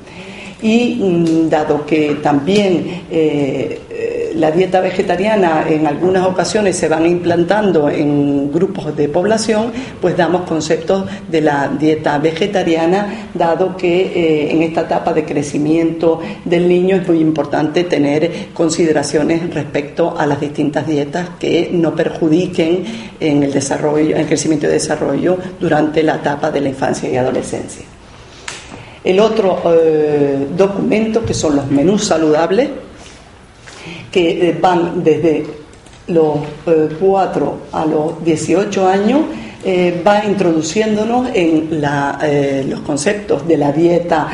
[0.63, 7.07] Y mm, dado que también eh, eh, la dieta vegetariana en algunas ocasiones se van
[7.07, 14.53] implantando en grupos de población, pues damos conceptos de la dieta vegetariana, dado que eh,
[14.53, 20.41] en esta etapa de crecimiento del niño es muy importante tener consideraciones respecto a las
[20.41, 22.85] distintas dietas que no perjudiquen
[23.21, 27.85] en el desarrollo, el crecimiento y desarrollo durante la etapa de la infancia y adolescencia.
[29.05, 32.69] El otro eh, documento, que son los menús saludables,
[34.13, 35.45] que eh, van desde
[36.09, 36.39] los
[37.01, 39.21] 4 eh, a los 18 años,
[40.05, 41.81] va introduciéndonos en
[42.69, 44.27] los conceptos de la dieta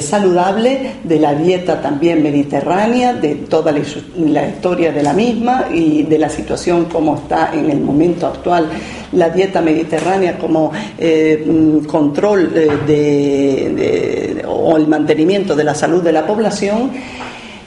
[0.00, 6.18] saludable, de la dieta también mediterránea, de toda la, historia de la misma y de
[6.18, 8.70] la situación como está en el momento actual
[9.12, 16.12] la dieta mediterránea como eh, mm, control eh, o el mantenimiento de la salud de
[16.12, 16.90] la población.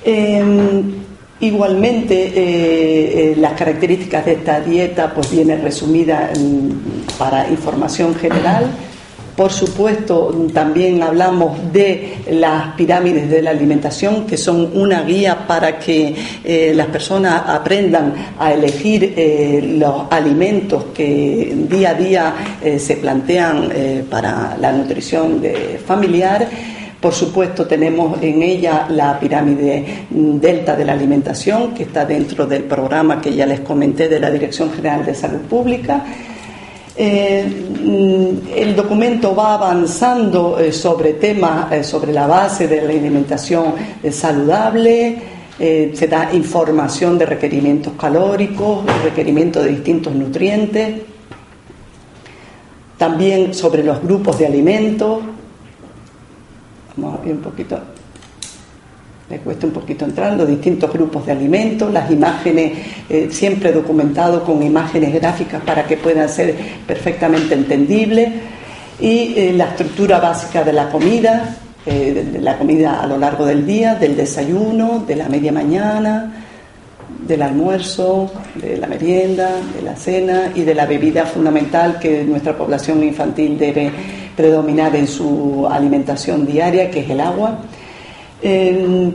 [0.03, 1.04] Em,
[1.39, 6.31] igualmente, eh, las características de esta dieta pues viene resumida
[7.17, 8.71] para información general.
[9.35, 15.77] Por supuesto, también hablamos de las pirámides de la alimentación, que son una guía para
[15.77, 22.79] que eh, las personas aprendan a elegir eh, los alimentos que día a día eh,
[22.79, 23.69] se plantean
[24.09, 25.41] para la nutrición
[25.85, 26.47] familiar.
[27.05, 32.63] Por supuesto, tenemos en ella la pirámide delta de la alimentación, que está dentro del
[32.63, 36.03] programa que ya les comenté de la Dirección General de Salud Pública.
[36.97, 37.45] Eh,
[38.55, 43.75] el documento va avanzando eh, sobre temas, eh, sobre la base de la alimentación
[44.09, 51.01] saludable, se da información de requerimientos calóricos, requerimientos de distintos nutrientes.
[52.97, 55.19] también sobre los grupos de alimentos.
[56.97, 57.79] Vamos a ver un poquito.
[59.29, 62.73] Me cuesta un poquito entrar, los distintos grupos de alimentos, las imágenes,
[63.09, 66.55] eh, siempre documentado con imágenes gráficas para que puedan ser
[66.85, 68.29] perfectamente entendibles,
[68.99, 73.45] y eh, la estructura básica de la comida, eh, de la comida a lo largo
[73.45, 76.44] del día, del desayuno, de la media mañana,
[77.27, 82.57] del almuerzo, de la merienda, de la cena y de la bebida fundamental que nuestra
[82.57, 83.91] población infantil debe
[84.35, 87.59] predominar en su alimentación diaria, que es el agua.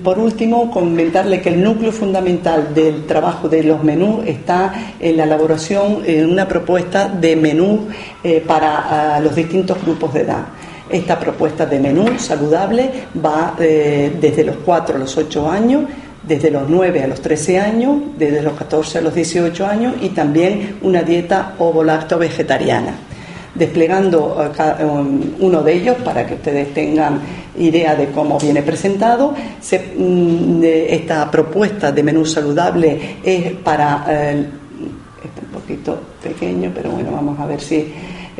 [0.02, 5.24] por último, comentarle que el núcleo fundamental del trabajo de los menús está en la
[5.24, 7.88] elaboración en una propuesta de menú
[8.24, 10.46] eh, para los distintos grupos de edad.
[10.90, 12.90] Esta propuesta de menú saludable
[13.24, 15.84] va eh, desde los 4 a los 8 años
[16.22, 20.10] desde los 9 a los 13 años, desde los 14 a los 18 años y
[20.10, 22.94] también una dieta ovo-lacto vegetariana.
[23.54, 24.36] Desplegando
[24.80, 27.20] um, uno de ellos para que ustedes tengan
[27.58, 34.04] idea de cómo viene presentado, mm, esta propuesta de menú saludable es para.
[34.08, 34.46] Eh,
[35.42, 37.92] un poquito pequeño, pero bueno, vamos a ver si.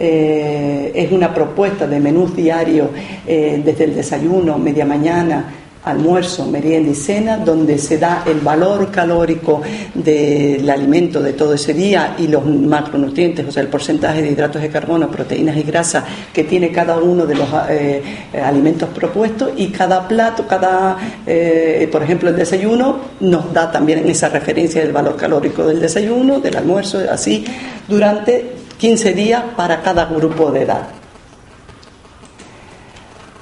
[0.03, 2.89] Eh, es una propuesta de menú diario
[3.27, 8.91] eh, desde el desayuno, media mañana, almuerzo, merienda y cena, donde se da el valor
[8.91, 9.63] calórico
[9.95, 14.61] del alimento de todo ese día y los macronutrientes, o sea, el porcentaje de hidratos
[14.61, 18.03] de carbono, proteínas y grasas que tiene cada uno de los eh,
[18.43, 24.29] alimentos propuestos y cada plato, cada, eh, por ejemplo, el desayuno nos da también esa
[24.29, 27.45] referencia del valor calórico del desayuno, del almuerzo, así,
[27.89, 31.00] durante 15 días para cada grupo de edad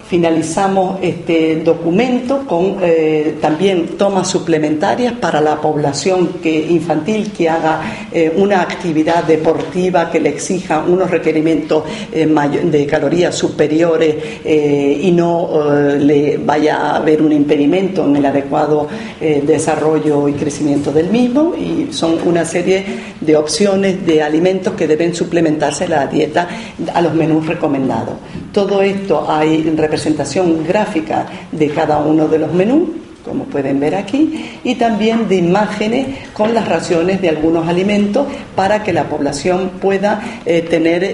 [0.09, 8.07] finalizamos este documento con eh, también tomas suplementarias para la población que, infantil que haga
[8.11, 15.51] eh, una actividad deportiva que le exija unos requerimientos eh, de calorías superiores y no
[15.99, 18.89] le vaya a haber un impedimento en el adecuado
[19.21, 22.85] desarrollo y crecimiento del mismo y son una serie
[23.21, 26.49] de opciones de alimentos que deben suplementarse en la dieta
[26.95, 28.15] a los menús recomendados.
[28.53, 32.89] Todo esto hay representación gráfica de cada uno de los menús,
[33.25, 38.83] como pueden ver aquí, y también de imágenes con las raciones de algunos alimentos para
[38.83, 41.13] que la población pueda eh, tener eh,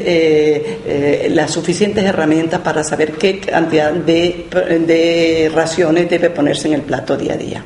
[0.87, 7.17] eh, las suficientes herramientas para saber qué cantidad de raciones debe ponerse en el plato
[7.17, 7.65] día a día.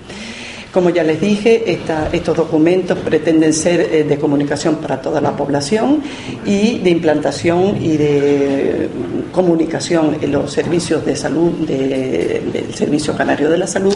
[0.79, 1.65] Como ya les dije,
[2.13, 6.01] estos documentos pretenden ser eh, de comunicación para toda la población
[6.47, 8.89] y de implantación y de
[9.33, 13.93] comunicación en los servicios de salud del Servicio Canario de la Salud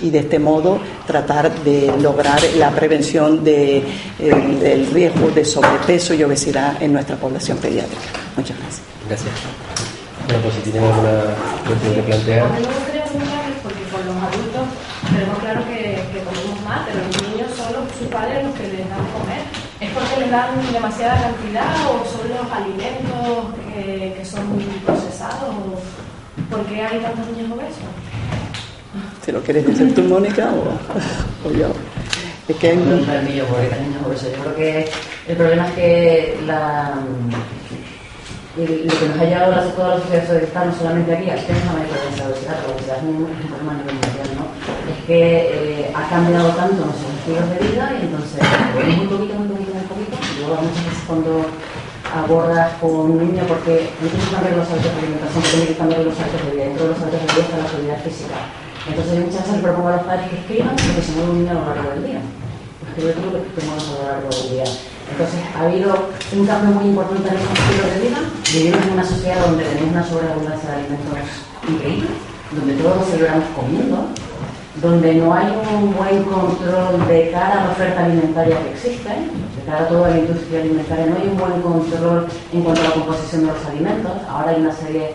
[0.00, 3.82] y de este modo tratar de lograr la prevención eh,
[4.18, 8.08] del riesgo de sobrepeso y obesidad en nuestra población pediátrica.
[8.38, 8.82] Muchas gracias.
[9.06, 9.30] Gracias.
[10.28, 11.12] Bueno, pues si tienen alguna
[11.66, 12.48] cuestión que plantear.
[13.62, 14.66] Porque con los adultos
[15.12, 15.92] tenemos claro que
[16.86, 19.42] pero los niños son los, sus padres los que les dan comer.
[19.80, 25.54] ¿Es porque les dan demasiada cantidad o son los alimentos que, que son muy procesados?
[26.50, 27.90] ¿Por qué hay tantos niños obesos?
[29.24, 31.68] ¿Te lo quieres decir tú, Mónica, o, o yo?
[32.48, 33.08] Es que hay niños
[34.06, 34.28] obesos.
[34.32, 34.90] Yo creo que
[35.28, 36.94] el problema es que la,
[38.56, 41.64] lo que nos ha llevado a toda la sociedad está no solamente aquí, aquí tenemos
[41.64, 44.44] una mayor de obesidad, la obesidad es un problema a nivel mundial, ¿no?
[44.91, 48.40] Es que eh, ha cambiado tanto nuestros estilos de vida y entonces
[48.96, 50.16] muy poquito, muy poquito, muy poquito.
[50.22, 51.46] Y luego muchas veces cuando
[52.12, 55.76] abordas con un niño, porque no tienes que cambiar los hábitos de alimentación, tienes que
[55.76, 56.64] cambiar los hábitos de vida.
[56.64, 58.38] Dentro de los hábitos de vida está la actividad física.
[58.82, 61.30] Entonces yo muchas veces le propongo a los padres que escriban lo que se mueve
[61.30, 62.20] un niño a lo largo del día.
[62.82, 64.66] Escribe todo lo que mueves a lo largo del día.
[65.12, 65.88] Entonces ha habido
[66.34, 68.18] un cambio muy importante en nuestro estilo de vida.
[68.52, 71.14] Vivimos en una sociedad donde tenemos una sobreabundancia de alimentos
[71.68, 72.10] increíble,
[72.50, 73.96] donde todos nos celebramos comiendo,
[74.82, 79.62] donde no hay un buen control de cara a la oferta alimentaria que existe, de
[79.64, 82.90] cara a toda la industria alimentaria, no hay un buen control en cuanto a la
[82.90, 84.12] composición de los alimentos.
[84.28, 85.14] Ahora hay una serie,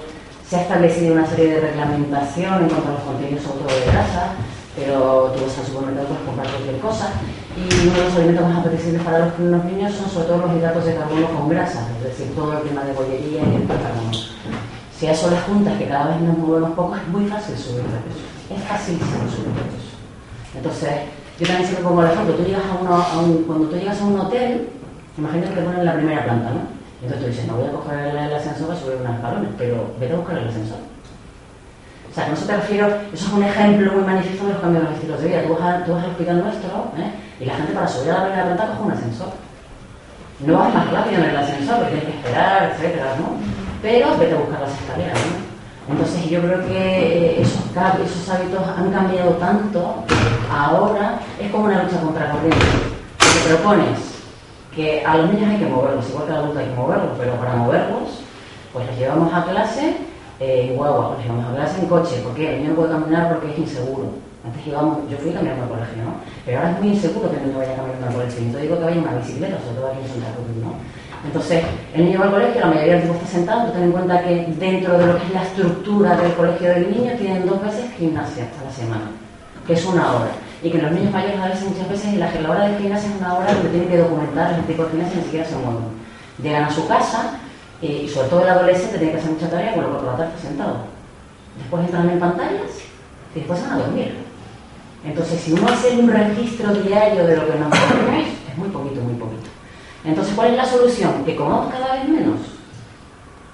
[0.49, 4.31] se ha establecido una serie de reglamentación en cuanto a los contenidos sobre de grasa,
[4.77, 7.09] pero tú vas al supermercado puedes comprar cualquier cosa.
[7.57, 10.85] Y uno de los alimentos más apetecibles para los, niños son sobre todo los hidratos
[10.85, 14.26] de carbono con grasa, es decir, todo el tema de bollería y el carbono.
[14.99, 17.83] Si a eso le juntas que cada vez nos movemos poco, es muy fácil subir
[17.83, 19.93] de peso es facilísimo subir de peso.
[20.55, 20.89] Entonces,
[21.39, 24.05] yo también siempre pongo el ejemplo, tú llegas a, a un, cuando tú llegas a
[24.05, 24.69] un hotel,
[25.17, 26.61] imagínate que te ponen en la primera planta, ¿no?
[27.01, 30.13] Entonces tú dices, no voy a coger el, ascensor para subir unos escalones, pero vete
[30.13, 30.79] a buscar el ascensor.
[32.09, 34.83] O sea, con eso te refiero, eso es un ejemplo muy manifiesto de los cambios
[34.83, 35.43] en los estilos de vida.
[35.43, 37.11] Tú vas, tú vas al hospital nuestro ¿eh?
[37.39, 39.29] y la gente para subir a la primera planta coge un ascensor.
[40.39, 43.66] No vas más rápido en el ascensor, porque tienes que esperar, etcétera, ¿no?
[43.81, 45.93] Pero vete a buscar las escaleras, ¿no?
[45.93, 50.03] Entonces yo creo que eh, esos, hábitos han cambiado tanto,
[50.51, 52.65] ahora es como una lucha contra corriente.
[53.17, 53.99] Te propones
[54.75, 57.09] que a los niños hay que moverlos, igual que a los adultos hay que moverlos,
[57.17, 58.21] pero para moverlos,
[58.73, 59.95] pues los llevamos a clase
[60.39, 63.51] eh, guagua, los llevamos a clase en coche, porque el niño no puede caminar porque
[63.53, 64.09] es inseguro.
[64.45, 66.13] Antes íbamos, yo fui caminando al colegio, ¿no?
[66.45, 68.39] Pero ahora es muy inseguro que el niño vaya caminando al colegio.
[68.39, 70.71] Entonces digo que vaya en una bicicleta, sobre todo aquí en Santa Cruz, ¿no?
[71.25, 71.63] Entonces,
[71.93, 74.45] el niño va al colegio, la mayoría del tiempo está sentado, ten en cuenta que
[74.59, 78.47] dentro de lo que es la estructura del colegio del niño tienen dos veces gimnasia
[78.59, 79.11] a la semana,
[79.65, 80.31] que es una hora.
[80.63, 83.15] Y que los niños mayores a veces muchas veces la, la hora de gimnasia es
[83.15, 86.07] una hora donde tienen que documentar el tipo de gimnasia ni siquiera se mueven.
[86.41, 87.39] Llegan a su casa
[87.81, 90.31] y, sobre todo el adolescente tiene que hacer mucha tarea con lo por la tarde
[90.41, 90.77] sentado.
[91.57, 92.71] Después entran en pantallas
[93.33, 94.15] y después van a dormir.
[95.03, 99.13] Entonces, si uno hace un registro diario de lo que nos es muy poquito, muy
[99.13, 99.56] poquito.
[100.07, 101.25] Entonces, ¿cuál es la solución?
[101.25, 102.39] Que comamos cada vez menos.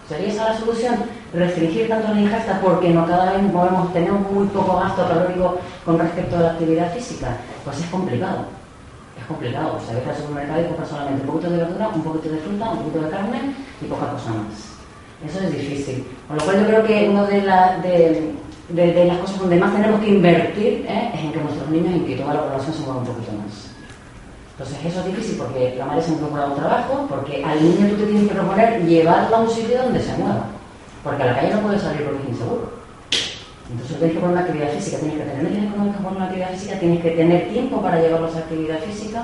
[0.07, 0.95] ¿Sería esa la solución?
[1.33, 5.97] Restringir tanto la ingesta porque no cada vez movemos, tenemos muy poco gasto calórico con
[5.97, 7.37] respecto a la actividad física.
[7.63, 8.45] Pues es complicado.
[9.19, 9.77] Es complicado.
[9.77, 12.37] O sea, ir al supermercado y comprar solamente un poquito de verdura, un poquito de
[12.37, 14.73] fruta, un poquito de carne y poca cosa más.
[15.25, 16.05] Eso es difícil.
[16.27, 20.01] Con lo cual yo creo que uno de, la, de, las cosas donde más tenemos
[20.01, 21.11] que invertir ¿eh?
[21.15, 23.62] es en que nuestros niños y que toda la población se mueva un poquito más.
[24.53, 27.89] Entonces eso es difícil porque la madre se ha procurado un trabajo, porque al niño
[27.89, 30.45] tú te tienes que proponer llevarlo a un sitio donde se mueva,
[31.03, 32.83] porque a la calle no puede salir porque es inseguro.
[33.71, 36.51] Entonces tienes que poner una actividad física, tienes que tener tienes que poner una actividad
[36.51, 39.23] física, tienes que tener tiempo para llevarlos a actividad física.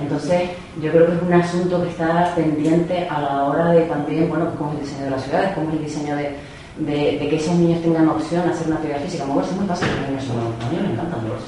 [0.00, 0.50] Entonces
[0.82, 4.50] yo creo que es un asunto que está pendiente a la hora de también, bueno,
[4.58, 6.36] cómo es el diseño de las ciudades, cómo es el diseño de
[6.78, 9.24] de, que esos niños tengan opción a hacer una actividad física.
[9.24, 11.46] Moverse es muy fácil, los niños son, a mí me encantan moverse,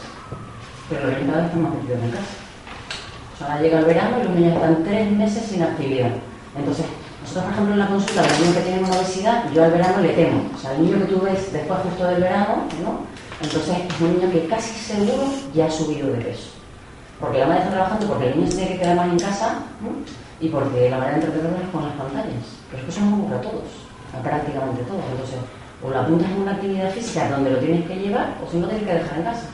[0.89, 2.45] pero los vez están más metidos en casa.
[3.37, 6.11] O sea, ahora llega el verano y los niños están tres meses sin actividad.
[6.57, 6.87] Entonces,
[7.22, 10.01] nosotros, por ejemplo, en la consulta, los niños que tienen una obesidad, yo al verano
[10.01, 10.43] le temo.
[10.55, 13.01] O sea, el niño que tú ves después justo del verano, ¿no?
[13.43, 15.24] Entonces, es un niño que casi seguro
[15.55, 16.49] ya ha subido de peso.
[17.20, 19.55] Porque la madre está trabajando, porque el niño se tiene que quedar más en casa,
[19.82, 20.26] ¿no?
[20.41, 22.45] y porque la manera de entretenerlo es con las pantallas.
[22.70, 23.87] Pero es que eso no ocurre a todos
[24.22, 25.01] prácticamente todo.
[25.11, 25.39] Entonces,
[25.82, 28.66] o lo apuntas en una actividad física donde lo tienes que llevar, o si no,
[28.68, 29.47] tienes que dejar en casa.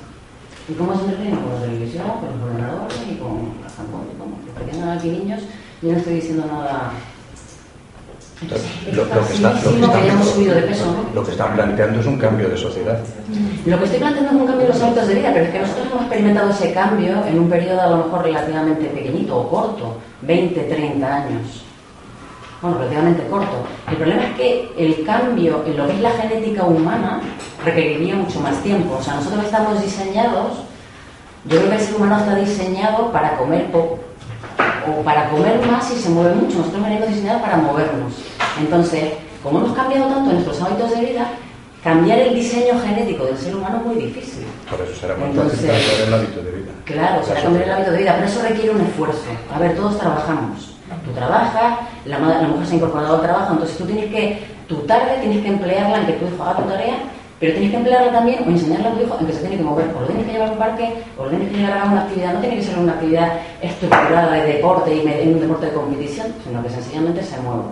[0.69, 1.41] ¿Y cómo se entretienen?
[1.41, 4.09] Con la televisión, con los ordenadores y con las tampones.
[4.19, 5.41] Los que tengan aquí niños,
[5.83, 6.93] yo no estoy diciendo nada.
[8.93, 9.61] lo, que está,
[11.15, 12.99] lo, que están planteando es un cambio de sociedad.
[13.67, 15.59] Lo que estoy planteando es un cambio de los hábitos de vida, pero es que
[15.59, 19.97] nosotros hemos experimentado ese cambio en un periodo a lo mejor relativamente pequeñito o corto,
[20.23, 21.62] 20, 30 años
[22.63, 23.67] bueno, relativamente corto.
[23.91, 27.21] El problema es que el cambio en lo que es la genética humana
[27.65, 28.97] requeriría mucho más tiempo.
[29.01, 30.59] O sea, nosotros estamos diseñados,
[31.47, 33.99] yo creo que el ser humano está diseñado para comer poco
[34.87, 36.59] o para comer más y se mueve mucho.
[36.59, 38.13] Nosotros venimos diseñados para movernos.
[38.61, 41.27] Entonces, como hemos cambiado tanto nuestros hábitos de vida,
[41.83, 44.47] cambiar el diseño genético del ser humano es muy difícil.
[44.71, 46.73] Por eso será muy fácil cambiar el hábito de vida.
[46.85, 49.25] Claro, será cambiar el hábito de vida, pero eso requiere un esfuerzo.
[49.53, 50.72] A ver, todos trabajamos
[51.05, 55.19] tú trabajas, la, mujer se ha incorporado al trabajo, entonces tú tienes que, tu tarde
[55.21, 56.97] tienes que emplearla en que tu hijo haga tu tarea,
[57.41, 59.65] pero tienes que emplearla también o enseñarle a tu hijo en que se tiene que
[59.65, 61.85] mover, o lo tienes que llevar a un parque, o lo tienes que llevar a
[61.85, 65.67] una actividad, no tiene que ser una actividad estructurada de deporte y en un deporte
[65.67, 67.65] de competición, sino que sencillamente se mueva.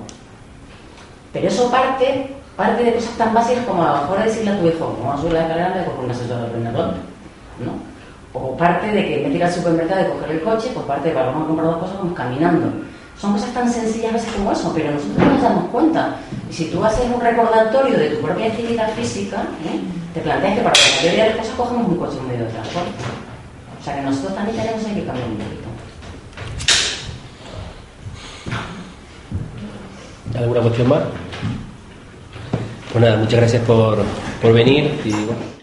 [1.33, 4.67] Pero eso parte, parte de cosas tan básicas como a lo mejor decirle a tu
[4.67, 7.91] hijo, a subir la escalera, me cojo un asesor de ¿no?
[8.33, 11.15] O parte de que me tira al supermercado de coger el coche, pues parte de
[11.15, 12.90] que vamos a comprar dos cosas, vamos caminando.
[13.21, 16.17] Son cosas tan sencillas a veces como eso, pero nosotros no nos damos cuenta.
[16.49, 19.79] Y si tú haces un recordatorio de tu propia actividad física, ¿eh?
[20.15, 22.51] te planteas que para la mayoría de las cosas cogemos un coche en medio de
[22.51, 22.91] transporte.
[23.79, 25.69] O sea que nosotros también tenemos que cambiar un poquito.
[30.39, 31.01] ¿Alguna cuestión más?
[32.93, 33.99] Pues nada, muchas gracias por,
[34.41, 35.60] por venir y bueno.